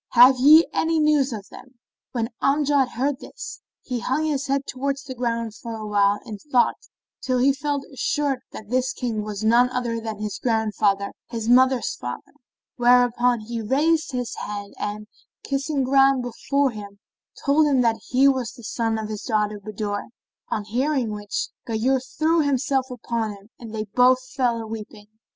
Have 0.13 0.39
ye 0.39 0.65
any 0.73 0.97
news 0.99 1.31
of 1.31 1.47
them?" 1.49 1.75
When 2.11 2.29
Amjad 2.41 2.87
heard 2.93 3.19
this, 3.19 3.61
he 3.83 3.99
hung 3.99 4.25
his 4.25 4.47
head 4.47 4.65
towards 4.65 5.03
the 5.03 5.13
ground 5.13 5.53
for 5.53 5.75
a 5.75 5.85
while 5.85 6.19
in 6.25 6.39
thought 6.39 6.87
till 7.21 7.37
he 7.37 7.53
felt 7.53 7.85
assured 7.93 8.39
that 8.51 8.71
this 8.71 8.93
King 8.93 9.21
was 9.23 9.43
none 9.43 9.69
other 9.69 9.99
than 10.01 10.17
his 10.17 10.39
grandfather, 10.41 11.13
his 11.29 11.47
mother's 11.47 11.93
father; 11.93 12.33
where 12.77 13.03
upon 13.05 13.41
he 13.41 13.61
raised 13.61 14.11
his 14.11 14.33
head 14.37 14.71
and, 14.79 15.05
kissing 15.43 15.83
ground 15.83 16.23
before 16.23 16.71
him, 16.71 16.97
told 17.45 17.67
him 17.67 17.81
that 17.81 18.01
he 18.07 18.27
was 18.27 18.53
the 18.53 18.63
son 18.63 18.97
of 18.97 19.07
his 19.07 19.21
daughter 19.21 19.59
Budur; 19.59 20.07
on 20.49 20.63
hearing 20.63 21.11
which 21.11 21.49
Ghayur 21.67 21.99
threw 22.17 22.41
himself 22.41 22.89
upon 22.89 23.33
him 23.33 23.49
and 23.59 23.71
they 23.71 23.83
both 23.85 24.25
fell 24.31 24.59
a 24.59 24.65
weeping. 24.65 25.05